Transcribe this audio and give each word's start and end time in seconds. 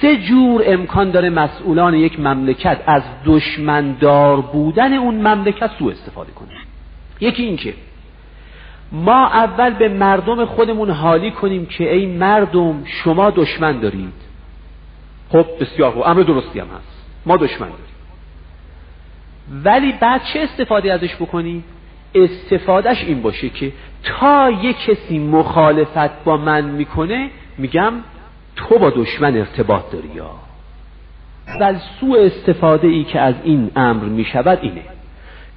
سه 0.00 0.16
جور 0.16 0.62
امکان 0.66 1.10
داره 1.10 1.30
مسئولان 1.30 1.94
یک 1.94 2.20
مملکت 2.20 2.78
از 2.86 3.02
دشمندار 3.24 4.40
بودن 4.40 4.92
اون 4.92 5.14
مملکت 5.14 5.70
سوء 5.78 5.92
استفاده 5.92 6.32
کنه 6.32 6.48
یکی 7.20 7.42
این 7.42 7.56
که 7.56 7.74
ما 8.92 9.26
اول 9.26 9.70
به 9.70 9.88
مردم 9.88 10.44
خودمون 10.44 10.90
حالی 10.90 11.30
کنیم 11.30 11.66
که 11.66 11.94
ای 11.94 12.06
مردم 12.06 12.84
شما 12.84 13.30
دشمن 13.30 13.80
دارید. 13.80 14.12
خب 15.28 15.46
بسیار 15.60 15.90
خوب. 15.90 16.02
امر 16.06 16.22
درستی 16.22 16.60
هم 16.60 16.66
هست. 16.66 17.04
ما 17.26 17.36
دشمن 17.36 17.68
داریم. 17.68 17.84
ولی 19.64 19.92
بعد 19.92 20.22
چه 20.24 20.40
استفاده 20.40 20.92
ازش 20.92 21.14
بکنیم 21.14 21.64
استفادهش 22.14 23.04
این 23.04 23.22
باشه 23.22 23.48
که 23.48 23.72
تا 24.02 24.50
یک 24.50 24.76
کسی 24.84 25.18
مخالفت 25.18 26.24
با 26.24 26.36
من 26.36 26.64
می‌کنه 26.64 27.30
میگم 27.58 27.92
تو 28.68 28.78
با 28.78 28.90
دشمن 28.90 29.36
ارتباط 29.36 29.90
داری 29.92 30.08
یا؟ 30.14 30.30
و 31.60 31.74
سوء 32.00 32.24
استفاده 32.24 32.88
ای 32.88 33.04
که 33.04 33.20
از 33.20 33.34
این 33.44 33.70
امر 33.76 34.04
می‌شود 34.04 34.58
اینه 34.62 34.82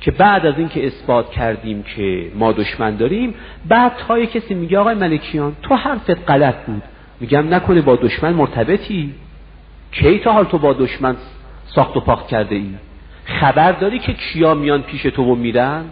که 0.01 0.11
بعد 0.11 0.45
از 0.45 0.57
اینکه 0.57 0.87
اثبات 0.87 1.31
کردیم 1.31 1.83
که 1.83 2.31
ما 2.35 2.51
دشمن 2.51 2.95
داریم 2.95 3.33
بعد 3.67 3.91
تا 4.07 4.19
یک 4.19 4.31
کسی 4.31 4.53
میگه 4.53 4.79
آقای 4.79 4.95
ملکیان 4.95 5.55
تو 5.61 5.75
حرفت 5.75 6.29
غلط 6.29 6.65
بود. 6.65 6.83
میگم 7.19 7.53
نکنه 7.53 7.81
با 7.81 7.95
دشمن 7.95 8.33
مرتبطی؟ 8.33 9.13
کی 9.91 10.19
تا 10.19 10.31
حال 10.31 10.45
تو 10.45 10.57
با 10.57 10.73
دشمن 10.73 11.15
ساخت 11.65 11.97
و 11.97 11.99
پاخت 11.99 12.27
کرده 12.27 12.55
ای 12.55 12.69
خبر 13.25 13.71
داری 13.71 13.99
که 13.99 14.13
کیا 14.13 14.53
میان 14.53 14.81
پیش 14.81 15.01
تو 15.01 15.23
و 15.23 15.35
میرن؟ 15.35 15.85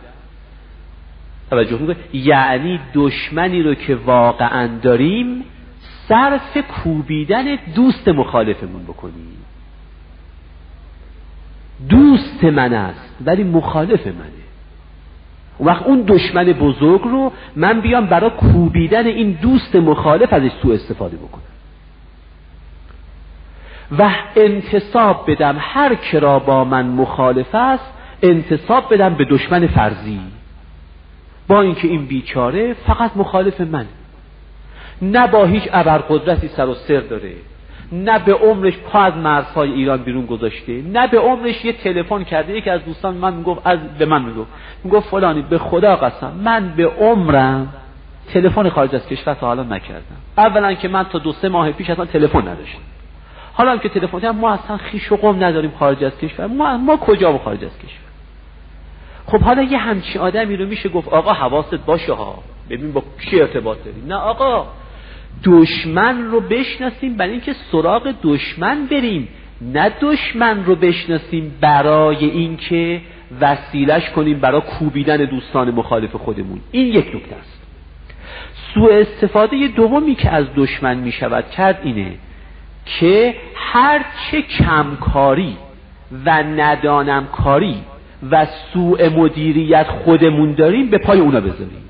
توجه 1.49 1.77
می‌کنی؟ 1.77 1.95
یعنی 2.13 2.79
دشمنی 2.93 3.63
رو 3.63 3.73
که 3.73 3.95
واقعا 3.95 4.69
داریم 4.81 5.43
صرف 6.09 6.57
کوبیدن 6.57 7.55
دوست 7.55 8.07
مخالفمون 8.07 8.83
بکنیم 8.83 9.45
دوست 11.89 12.43
من 12.43 12.73
است 12.73 13.15
ولی 13.25 13.43
مخالف 13.43 14.07
منه. 14.07 14.29
اون 15.57 15.69
وقت 15.69 15.83
اون 15.83 16.03
دشمن 16.07 16.43
بزرگ 16.45 17.01
رو 17.01 17.31
من 17.55 17.81
بیام 17.81 18.05
برای 18.05 18.29
کوبیدن 18.29 19.05
این 19.05 19.31
دوست 19.31 19.75
مخالف 19.75 20.33
ازش 20.33 20.51
سوء 20.61 20.73
استفاده 20.75 21.17
بکنم. 21.17 21.43
و 23.99 24.09
انتصاب 24.35 25.31
بدم 25.31 25.55
هر 25.59 25.95
کرا 25.95 26.39
با 26.39 26.63
من 26.63 26.85
مخالف 26.85 27.55
است 27.55 27.93
انتصاب 28.21 28.93
بدم 28.93 29.13
به 29.13 29.25
دشمن 29.25 29.67
فرضی. 29.67 30.19
با 31.47 31.61
اینکه 31.61 31.87
این 31.87 32.05
بیچاره 32.05 32.73
فقط 32.73 33.17
مخالف 33.17 33.61
من 33.61 33.85
نه 35.01 35.27
با 35.27 35.45
هیچ 35.45 35.63
ابرقدرتی 35.71 36.47
سر 36.47 36.67
و 36.67 36.73
سر 36.73 36.99
داره. 36.99 37.33
نه 37.91 38.19
به 38.19 38.33
عمرش 38.33 38.77
پا 38.77 38.99
از 38.99 39.13
مرزهای 39.13 39.71
ایران 39.71 40.03
بیرون 40.03 40.25
گذاشته. 40.25 40.81
نه 40.81 41.07
به 41.07 41.19
عمرش 41.19 41.65
یه 41.65 41.73
تلفن 41.73 42.23
کرده. 42.23 42.57
یکی 42.57 42.69
از 42.69 42.85
دوستان 42.85 43.15
من 43.15 43.33
می‌گفت 43.33 43.61
از 43.67 43.79
به 43.99 44.05
من 44.05 44.21
می‌گفت. 44.21 44.49
می‌گفت 44.83 45.09
فلانی 45.09 45.41
به 45.41 45.57
خدا 45.57 45.95
قسم 45.95 46.31
من 46.43 46.69
به 46.69 46.87
عمرم 46.87 47.73
تلفن 48.33 48.69
خارج 48.69 48.95
از 48.95 49.07
کشور 49.07 49.33
تا 49.33 49.47
حالا 49.47 49.63
نکردم. 49.63 50.15
اولا 50.37 50.73
که 50.73 50.87
من 50.87 51.03
تا 51.03 51.19
دو 51.19 51.31
سه 51.31 51.49
ماه 51.49 51.71
پیش 51.71 51.89
اصلا 51.89 52.05
تلفن 52.05 52.47
نداشتم. 52.47 52.81
حالا 53.53 53.77
که 53.77 53.89
تلفن 53.89 54.29
ما 54.29 54.51
اصلا 54.51 54.77
خیش 54.77 55.11
و 55.11 55.15
قم 55.15 55.43
نداریم 55.43 55.73
خارج 55.79 56.03
از 56.03 56.17
کشور. 56.17 56.47
ما 56.47 56.77
ما 56.77 56.97
کجا 56.97 57.31
با 57.31 57.37
خارج 57.37 57.65
از 57.65 57.77
کشور؟ 57.77 58.09
خب 59.27 59.41
حالا 59.41 59.63
یه 59.63 59.77
همچین 59.77 60.21
آدمی 60.21 60.57
رو 60.57 60.65
میشه 60.65 60.89
گفت 60.89 61.07
آقا 61.07 61.33
حواست 61.33 61.75
باشه 61.75 62.13
ها. 62.13 62.43
ببین 62.69 62.93
با 62.93 63.03
کی 63.21 63.41
ارتباط 63.41 63.77
داری 63.85 64.01
نه 64.07 64.15
آقا 64.15 64.67
دشمن 65.43 66.23
رو 66.31 66.39
بشناسیم 66.39 67.17
برای 67.17 67.31
اینکه 67.31 67.55
سراغ 67.71 68.13
دشمن 68.23 68.85
بریم. 68.85 69.27
نه 69.61 69.91
دشمن 70.01 70.65
رو 70.65 70.75
بشناسیم 70.75 71.53
برای 71.61 72.25
اینکه 72.25 73.01
وسیلش 73.41 74.09
کنیم 74.09 74.39
برای 74.39 74.61
کوبیدن 74.61 75.17
دوستان 75.17 75.71
مخالف 75.71 76.15
خودمون. 76.15 76.59
این 76.71 76.85
یک 76.87 77.15
نکته 77.15 77.35
است. 77.35 77.61
سوء 78.73 78.99
استفاده 78.99 79.67
دومی 79.67 80.15
که 80.15 80.29
از 80.29 80.45
دشمن 80.55 80.97
می 80.97 81.11
شود 81.11 81.49
کرد 81.49 81.79
اینه 81.83 82.11
که 82.85 83.35
هرچه 83.55 84.41
کمکاری 84.41 85.57
و 86.25 86.43
ندانم 86.43 87.27
کاری 87.27 87.75
و 88.31 88.47
سوء 88.73 89.09
مدیریت 89.09 89.87
خودمون 89.87 90.53
داریم 90.53 90.89
به 90.89 90.97
پای 90.97 91.19
اونا 91.19 91.41
بذاریم. 91.41 91.88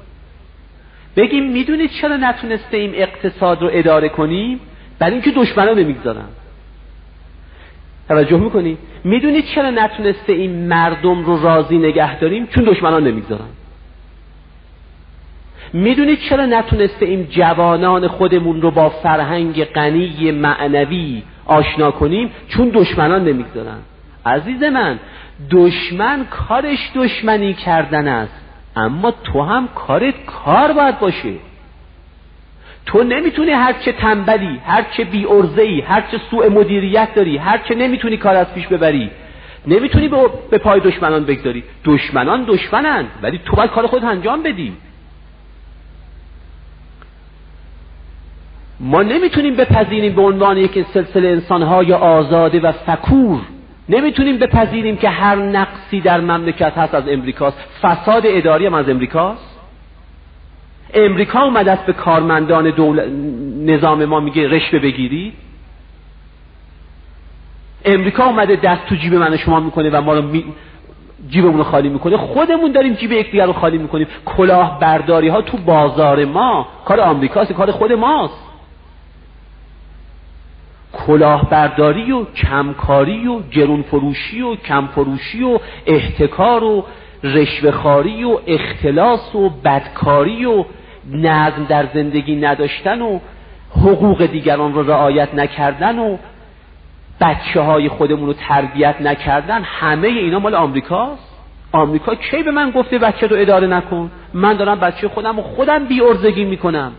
بگیم 1.15 1.51
می‌دونید 1.51 1.91
چرا 1.91 2.17
نتونسته 2.17 2.77
ایم 2.77 2.91
اقتصاد 2.93 3.61
رو 3.61 3.69
اداره 3.73 4.09
کنیم؟ 4.09 4.59
برای 4.99 5.13
اینکه 5.13 5.31
دشمنان 5.31 5.79
نمی‌گذارن 5.79 6.25
توجه 8.07 8.37
می‌کنیم 8.37 8.77
می‌دونید 9.03 9.45
چرا 9.45 9.69
نتونسته 9.69 10.33
این 10.33 10.67
مردم 10.67 11.25
رو 11.25 11.43
راضی 11.43 11.77
نگه 11.77 12.19
داریم؟ 12.19 12.47
چون 12.47 12.63
دشمنان 12.63 13.07
نمی‌گذارن. 13.07 13.49
می‌دونید 15.73 16.19
چرا 16.19 16.45
نتونسته 16.45 17.05
این 17.05 17.27
جوانان 17.29 18.07
خودمون 18.07 18.61
رو 18.61 18.71
با 18.71 18.89
فرهنگ 18.89 19.63
غنی 19.63 20.31
معنوی 20.31 21.23
آشنا 21.45 21.91
کنیم؟ 21.91 22.31
چون 22.47 22.69
دشمنان 22.69 23.23
نمی‌گذارن. 23.23 23.77
عزیز 24.25 24.63
من 24.63 24.99
دشمن 25.51 26.25
کارش 26.25 26.91
دشمنی 26.95 27.53
کردن 27.53 28.07
است. 28.07 28.48
اما 28.79 29.11
تو 29.11 29.41
هم 29.41 29.67
کارت 29.75 30.13
کار 30.25 30.73
باید 30.73 30.99
باشه. 30.99 31.33
تو 32.85 33.03
نمی‌تونی 33.03 33.51
هرچه 33.51 33.91
تنبلی 33.91 34.59
هرچه 34.65 35.03
بی 35.03 35.25
ارزهی 35.25 35.81
هرچه 35.81 36.19
سوء 36.31 36.49
مدیریت 36.49 37.13
داری 37.15 37.37
هرچه 37.37 37.75
نمی‌تونی 37.75 38.17
کار 38.17 38.35
از 38.35 38.53
پیش 38.53 38.67
ببری. 38.67 39.11
نمی‌تونی 39.67 40.07
به 40.51 40.57
پای 40.57 40.79
دشمنان 40.79 41.23
بگذاری. 41.25 41.63
دشمنان 41.85 42.43
دشمنن 42.43 43.05
ولی 43.21 43.39
تو 43.45 43.55
باید 43.55 43.69
کار 43.69 43.87
خود 43.87 44.03
انجام 44.05 44.43
بدی. 44.43 44.73
ما 48.79 49.03
نمی‌تونیم 49.03 49.55
بپذیریم 49.55 50.15
به 50.15 50.21
عنوان 50.21 50.57
یک 50.57 50.85
سلسله 50.93 51.27
انسانهای 51.27 51.93
آزاده 51.93 52.59
و 52.59 52.71
فکور. 52.71 53.39
نمی‌تونیم 53.89 54.37
بپذیریم 54.37 54.97
که 54.97 55.09
هر 55.09 55.35
نقصی 55.35 56.01
در 56.01 56.21
مملکت 56.21 56.77
هست 56.77 56.95
از 56.95 57.03
امریکاست. 57.07 57.57
فساد 57.81 58.23
اداری 58.25 58.65
هم 58.65 58.73
از 58.73 58.89
امریکاست. 58.89 59.59
امریکا 60.93 61.41
اومده 61.41 61.71
است 61.71 61.85
به 61.85 61.93
کارمندان 61.93 62.69
دول... 62.69 63.09
نظام 63.65 64.05
ما 64.05 64.19
میگه 64.19 64.47
رشوه 64.47 64.79
بگیری. 64.79 65.33
امریکا 67.85 68.25
اومده 68.25 68.55
دست 68.55 68.85
تو 68.85 68.95
جیب 68.95 69.13
من 69.13 69.37
شما 69.37 69.59
می‌کنه 69.59 69.89
و 69.89 70.01
ما 70.01 70.13
رو 70.13 70.21
می... 70.21 70.45
جیبمون 71.29 71.57
رو 71.57 71.63
خالی 71.63 71.89
می‌کنه. 71.89 72.17
خودمون 72.17 72.71
داریم 72.71 72.93
جیب 72.93 73.11
یکدیگر 73.11 73.45
رو 73.45 73.53
خالی 73.53 73.77
می‌کنیم. 73.77 74.07
کلاه 74.25 74.79
برداری 74.79 75.27
ها 75.27 75.41
تو 75.41 75.57
بازار 75.57 76.25
ما 76.25 76.67
کار 76.85 76.99
آمریکاست 76.99 77.53
کار 77.53 77.71
خود 77.71 77.91
ماست. 77.91 78.48
کلاهبرداری 80.93 82.11
و 82.11 82.25
کمکاری 82.25 83.27
و 83.27 83.41
جرون 83.49 83.81
فروشی 83.81 84.41
و 84.41 84.55
کم 84.55 84.87
فروشی 84.87 85.43
و 85.43 85.59
احتکار 85.85 86.63
و 86.63 86.85
رشوهخواری 87.23 88.23
و 88.23 88.39
اختلاس 88.47 89.35
و 89.35 89.49
بدکاری 89.49 90.45
و 90.45 90.65
نظم 91.11 91.65
در 91.69 91.85
زندگی 91.93 92.35
نداشتن 92.35 93.01
و 93.01 93.19
حقوق 93.71 94.25
دیگران 94.25 94.73
رو 94.73 94.91
رعایت 94.91 95.33
نکردن 95.33 95.99
و 95.99 96.17
بچه 97.21 97.61
های 97.61 97.89
خودمون 97.89 98.25
رو 98.25 98.33
تربیت 98.33 98.95
نکردن 99.01 99.61
همه 99.63 100.07
اینا 100.07 100.39
مال 100.39 100.55
آمریکاست. 100.55 101.29
آمریکا 101.71 102.15
کی 102.15 102.43
به 102.43 102.51
من 102.51 102.71
گفته 102.71 102.97
بچه 102.97 103.27
رو 103.27 103.35
اداره 103.39 103.67
نکن؟ 103.67 104.11
من 104.33 104.53
دارم 104.53 104.79
بچه 104.79 105.07
خودم 105.07 105.39
و 105.39 105.41
خودم 105.41 105.85
بی 105.85 106.01
ارزگی 106.01 106.45
می‌کنم. 106.45 106.91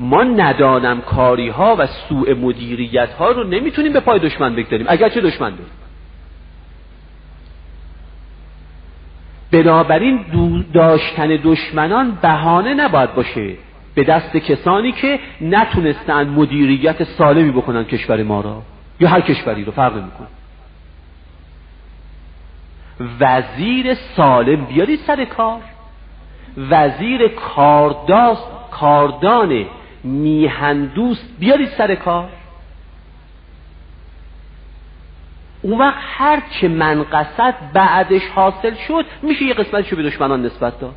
ما 0.00 0.22
ندانم 0.22 1.00
کاری 1.00 1.48
ها 1.48 1.76
و 1.78 1.86
سوء 1.86 2.34
مدیریت 2.34 3.12
ها 3.12 3.30
رو 3.30 3.44
نمی‌تونیم 3.44 3.92
به 3.92 4.00
پای 4.00 4.18
دشمن 4.18 4.54
بگذاریم. 4.54 4.86
اگر 4.88 5.08
چه 5.08 5.20
دشمن 5.20 5.50
داریم. 5.50 5.72
بنابراین 9.50 10.24
داشتن 10.74 11.28
دشمنان 11.44 12.18
بهانه 12.22 12.74
نباید 12.74 13.14
باشه 13.14 13.54
به 13.94 14.04
دست 14.04 14.36
کسانی 14.36 14.92
که 14.92 15.20
نتونستن 15.40 16.28
مدیریت 16.28 17.04
سالمی 17.04 17.50
بکنن 17.50 17.84
کشور 17.84 18.22
ما 18.22 18.40
را. 18.40 18.62
یا 19.00 19.08
هر 19.08 19.20
کشوری 19.20 19.64
رو 19.64 19.72
فرق 19.72 19.94
می‌کنه 19.94 20.26
وزیر 23.20 23.94
سالم 23.94 24.64
بیارید 24.64 25.00
سر 25.06 25.24
کار. 25.24 25.60
وزیر 26.70 27.28
کارداست 27.28 28.46
کاردان 28.70 29.66
میهندوست 30.04 31.24
بیارید 31.38 31.68
سر 31.68 31.94
کار. 31.94 32.28
اون 35.62 35.78
وقت 35.78 35.98
هر 36.00 36.42
چه 36.50 36.68
منقصد 36.68 37.54
بعدش 37.72 38.22
حاصل 38.34 38.74
شد 38.88 39.06
میشه 39.22 39.44
یه 39.44 39.54
قسمتشو 39.54 39.96
به 39.96 40.02
دشمنان 40.02 40.46
نسبت 40.46 40.80
داد. 40.80 40.94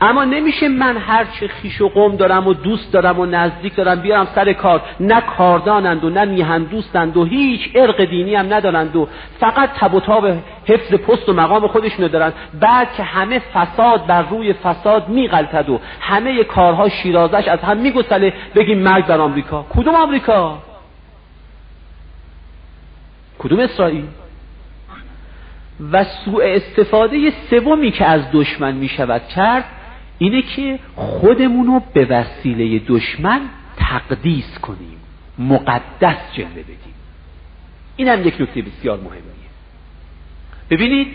اما 0.00 0.24
نمیشه 0.24 0.68
من 0.68 0.96
هر 0.96 1.24
چه 1.24 1.48
خیش 1.48 1.80
و 1.80 1.88
قوم 1.88 2.16
دارم 2.16 2.46
و 2.46 2.54
دوست 2.54 2.92
دارم 2.92 3.20
و 3.20 3.26
نزدیک 3.26 3.76
دارم 3.76 4.00
بیارم 4.00 4.28
سر 4.34 4.52
کار. 4.52 4.82
نه 5.00 5.20
کاردانند 5.20 6.04
و 6.04 6.10
نه 6.10 6.24
میهن 6.24 6.64
دوستند 6.64 7.16
و 7.16 7.24
هیچ 7.24 7.70
ارق 7.74 8.04
دینی 8.04 8.34
هم 8.34 8.54
ندارند 8.54 8.96
و 8.96 9.08
فقط 9.40 9.70
تب 9.72 9.94
و 9.94 10.00
تاب 10.00 10.26
حفظ 10.66 10.94
پست 10.94 11.28
و 11.28 11.32
مقام 11.32 11.66
خودشونو 11.66 12.08
دارن. 12.08 12.32
بعد 12.60 12.92
که 12.92 13.02
همه 13.02 13.38
فساد 13.38 14.06
بر 14.06 14.22
روی 14.22 14.52
فساد 14.52 15.08
میغلطد 15.08 15.70
و 15.70 15.80
همه 16.00 16.44
کارها 16.44 16.88
شیرازش 16.88 17.48
از 17.48 17.60
هم 17.60 17.76
میگسله. 17.76 18.32
بگیم 18.54 18.78
مرگ 18.78 19.06
بر 19.06 19.20
آمریکا. 19.20 19.66
کدوم 19.70 19.94
آمریکا؟ 19.94 20.58
کدوم 23.38 23.60
اسرائیل؟ 23.60 24.04
و 25.92 26.04
سوء 26.04 26.44
استفاده 26.44 27.32
سومی 27.50 27.90
که 27.90 28.04
از 28.04 28.22
دشمن 28.32 28.74
می 28.74 28.88
شود 28.88 29.28
کرد 29.28 29.64
اینه 30.18 30.42
که 30.42 30.78
خودمونو 30.96 31.80
به 31.94 32.04
وسیله 32.04 32.82
دشمن 32.88 33.40
تقدیس 33.76 34.58
کنیم 34.58 34.98
مقدس 35.38 36.16
جلوه 36.32 36.62
بدیم. 36.62 36.94
این 37.96 38.08
هم 38.08 38.26
یک 38.26 38.40
نکته 38.40 38.62
بسیار 38.62 38.98
مهمیه. 38.98 39.20
ببینید 40.70 41.08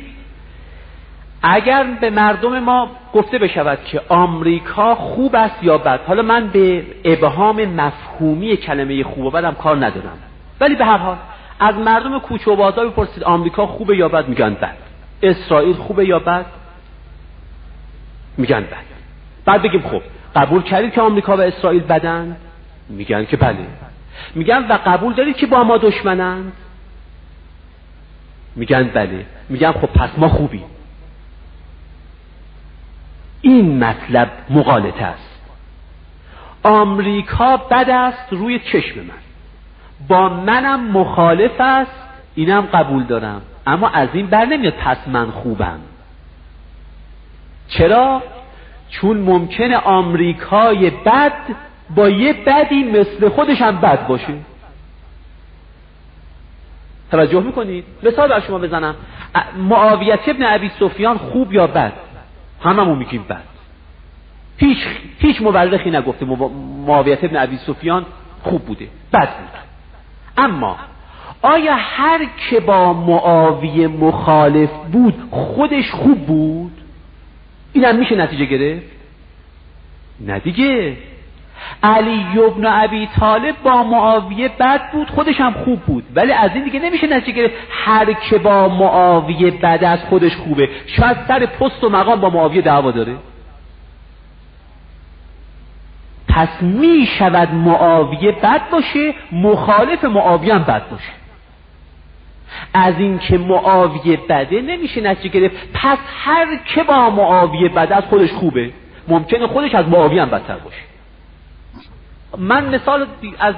اگر 1.44 1.84
به 1.84 2.10
مردم 2.10 2.60
ما 2.60 2.90
گفته 3.14 3.38
بشود 3.38 3.80
که 3.86 4.02
آمریکا 4.10 4.96
خوب 4.96 5.36
است 5.36 5.64
یا 5.64 5.78
بد 5.78 6.00
حالا 6.08 6.22
من 6.22 6.48
به 6.48 6.86
ابهام 7.06 7.66
مفهومی 7.66 8.58
کلمه 8.58 9.04
خوب 9.04 9.26
و 9.26 9.32
بدم 9.32 9.54
کار 9.54 9.86
ندارم 9.86 10.18
ولی 10.60 10.76
به 10.76 10.86
هر 10.86 10.98
حال 10.98 11.18
از 11.62 11.76
مردم 11.76 12.20
کوچه 12.20 12.52
و 12.52 12.56
بازار 12.56 12.90
بپرسید 12.90 13.24
آمریکا 13.24 13.68
خوبه 13.68 13.98
یا 13.98 14.10
بد؟ 14.10 14.28
میگن 14.28 14.54
بد. 14.54 14.78
اسرائیل 15.24 15.76
خوبه 15.76 16.06
یا 16.06 16.20
بد؟ 16.20 16.46
میگن 18.38 18.62
بد. 18.62 18.86
بعد 19.46 19.62
بگیم 19.62 19.82
خب 19.82 20.02
قبول 20.36 20.64
کردید 20.64 20.94
که 20.94 21.02
آمریکا 21.02 21.38
و 21.38 21.42
اسرائیل 21.42 21.84
بدن؟ 21.84 22.38
میگن 22.90 23.26
که 23.26 23.38
بله. 23.38 23.68
میگن 24.36 24.68
و 24.68 24.80
قبول 24.86 25.14
دارید 25.14 25.36
که 25.36 25.48
با 25.48 25.64
ما 25.64 25.78
دشمنند 25.78 26.54
میگن 28.56 28.84
بله. 28.84 29.26
میگن 29.50 29.72
خب 29.72 29.88
پس 29.88 30.10
ما 30.18 30.30
خوبیم. 30.30 30.66
این 33.42 33.84
مطلب 33.84 34.32
مغالطه 34.50 35.06
است. 35.06 35.42
آمریکا 36.64 37.58
بد 37.58 37.90
است 37.90 38.34
روی 38.34 38.60
چشم 38.60 39.00
من. 39.00 39.21
با 40.08 40.30
منم 40.30 40.92
مخالف 40.92 41.62
است 41.62 41.92
اینم 42.36 42.62
قبول 42.62 43.04
دارم. 43.04 43.42
اما 43.68 43.90
از 43.90 44.10
این 44.14 44.28
بر 44.28 44.46
نمیاد 44.46 44.74
پس 44.74 45.08
من 45.08 45.32
خوبم. 45.32 45.80
چرا؟ 47.68 48.24
چون 48.90 49.18
ممکنه 49.18 49.78
آمریکای 49.78 50.90
بد 50.90 51.34
با 51.96 52.10
یه 52.10 52.34
بدی 52.34 52.84
مثل 52.84 53.30
خودش 53.30 53.62
هم 53.62 53.78
بد 53.82 54.08
باشه. 54.08 54.34
توجه 57.12 57.40
می‌کنید؟ 57.40 57.86
مثال 58.04 58.30
بر 58.30 58.40
شما 58.40 58.58
بزنم. 58.58 58.96
معاویت 59.58 60.30
ابن 60.30 60.44
عبی 60.44 60.72
سفیان 60.80 61.18
خوب 61.18 61.54
یا 61.54 61.68
بد؟ 61.68 61.94
هممون 62.64 62.98
میگیم 62.98 63.26
بد. 63.30 63.44
هیچ 64.58 64.78
هیچ 65.20 65.42
مورخی 65.42 65.92
نگفته 65.92 66.26
معاویت 66.86 67.24
ابن 67.24 67.36
عبی 67.36 67.58
سفیان 67.58 68.06
خوب 68.44 68.66
بوده. 68.66 68.88
بد 69.14 69.30
بود 69.38 69.62
اما 70.38 70.78
آیا 71.42 71.76
هر 71.76 72.20
که 72.50 72.60
با 72.60 72.94
معاویه 72.94 73.88
مخالف 73.88 74.70
بود 74.92 75.14
خودش 75.32 75.92
خوب 75.92 76.26
بود؟ 76.26 76.72
این 77.74 77.86
هم 77.86 77.96
میشه 77.96 78.16
نتیجه 78.16 78.46
گرفت؟ 78.46 78.86
نه 80.20 80.40
دیگه. 80.40 80.98
علی 81.84 82.40
ابن 82.40 82.66
ابی 82.66 83.10
طالب 83.20 83.56
با 83.64 83.84
معاویه 83.84 84.50
بد 84.60 84.92
بود 84.92 85.10
خودش 85.10 85.42
هم 85.42 85.54
خوب 85.54 85.80
بود. 85.80 86.04
ولی 86.16 86.32
از 86.32 86.52
این 86.54 86.64
دیگه 86.64 86.80
نمیشه 86.80 87.08
نتیجه 87.08 87.32
گرفت 87.32 87.54
هر 87.70 88.14
که 88.14 88.38
با 88.38 88.68
معاویه 88.70 89.52
بد 89.52 89.84
از 89.84 90.00
خودش 90.00 90.36
خوبه. 90.36 90.70
شاید 90.88 91.18
سر 91.28 91.46
پست 91.46 91.84
و 91.84 91.90
مقام 91.90 92.22
با 92.22 92.30
معاویه 92.30 92.62
دعوا 92.62 92.92
داره. 92.92 93.16
پس 96.32 96.62
می 96.62 97.06
شود 97.06 97.54
معاویه 97.54 98.32
بد 98.32 98.70
باشه 98.70 99.14
مخالف 99.32 100.04
معاویه 100.04 100.54
هم 100.54 100.64
بد 100.64 100.90
باشه. 100.90 101.12
از 102.74 103.00
اینکه 103.00 103.38
معاویه 103.38 104.20
بده 104.30 104.62
نمیشه 104.62 105.02
نتیجه 105.02 105.40
گرفت 105.40 105.56
پس 105.74 105.98
هر 106.24 106.46
که 106.66 106.84
با 106.84 107.10
معاویه 107.10 107.70
بده 107.70 107.96
از 107.96 108.04
خودش 108.04 108.32
خوبه. 108.32 108.72
ممکنه 109.08 109.48
خودش 109.48 109.76
از 109.76 109.88
معاویه 109.88 110.22
هم 110.22 110.30
بدتر 110.30 110.56
باشه. 110.56 110.82
من 112.38 112.76
مثال 112.76 113.06
از 113.40 113.56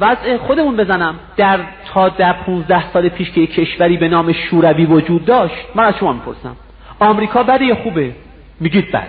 وضع 0.00 0.36
خودمون 0.36 0.76
بزنم. 0.76 1.14
در 1.36 1.60
تا 1.86 2.08
در 2.08 2.32
15 2.32 2.90
سال 2.90 3.08
پیش 3.08 3.30
که 3.30 3.40
یک 3.40 3.54
کشوری 3.54 3.96
به 3.96 4.08
نام 4.08 4.32
شوروی 4.32 4.86
وجود 4.86 5.24
داشت 5.24 5.54
من 5.74 5.84
از 5.84 5.94
شما 5.96 6.12
می‌پرسم. 6.12 6.56
آمریکا 7.00 7.42
بده 7.42 7.64
یا 7.64 7.74
خوبه؟ 7.74 8.12
میگید 8.60 8.92
بد 8.92 9.08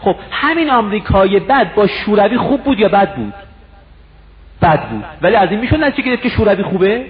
خب 0.00 0.16
همین 0.30 0.70
آمریکای 0.70 1.40
بد 1.40 1.74
با 1.74 1.86
شوروی 1.86 2.38
خوب 2.38 2.62
بود 2.62 2.80
یا 2.80 2.88
بد 2.88 3.14
بود؟ 3.14 3.34
بد 4.62 4.88
بود. 4.88 5.04
ولی 5.22 5.36
از 5.36 5.50
این 5.50 5.60
میشون 5.60 5.84
نتیجه 5.84 6.08
گرفت 6.08 6.22
که 6.22 6.28
شوروی 6.28 6.62
خوبه؟ 6.62 7.06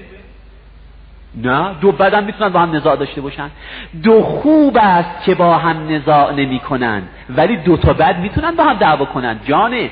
نه. 1.35 1.75
دو 1.81 1.93
بدم 1.93 2.25
می‌تونن 2.25 2.49
با 2.49 2.61
هم 2.61 2.77
نزاع 2.77 2.97
داشته 2.97 3.21
باشن. 3.21 3.51
دو 4.03 4.23
خوب 4.23 4.79
است 4.81 5.25
که 5.25 5.35
با 5.35 5.59
هم 5.59 5.93
نزاع 5.93 6.33
نمی 6.33 6.59
کنن 6.59 7.03
ولی 7.31 7.57
دو 7.57 7.77
تا 7.77 7.93
بد 7.93 8.19
می‌تونن 8.19 8.51
با 8.51 8.65
هم 8.65 8.75
دعوا 8.75 9.05
کنن. 9.05 9.41
جان 9.45 9.91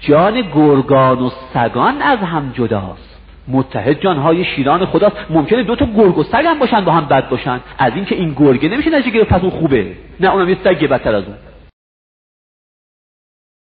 جان 0.00 0.40
گرگان 0.40 1.18
و 1.18 1.30
سگان 1.54 2.02
از 2.02 2.18
هم 2.18 2.52
جداست. 2.54 3.09
متحد 3.48 4.00
جانهای 4.00 4.44
شیران 4.44 4.86
خداست. 4.86 5.16
ممکنه 5.30 5.62
دو 5.62 5.76
تا 5.76 5.86
گرگ 5.96 6.18
و 6.18 6.22
سگ 6.22 6.44
هم 6.46 6.58
باشن 6.58 6.84
با 6.84 6.92
هم 6.92 7.04
بد 7.04 7.28
باشن. 7.28 7.60
از 7.78 7.92
اینکه 7.94 8.14
این 8.14 8.34
گرگه 8.36 8.68
نمیشه 8.68 8.90
نشه 8.90 9.10
گرفت 9.10 9.28
پس 9.30 9.40
اون 9.40 9.50
خوبه. 9.50 9.86
نه 10.20 10.32
اونم 10.32 10.48
یه 10.48 10.56
سگ 10.64 10.88
بدتر 10.88 11.14
از 11.14 11.24
اون. 11.24 11.34